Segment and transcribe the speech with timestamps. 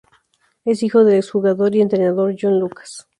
[0.65, 3.07] Es hijo del exjugador y entrenador John Lucas.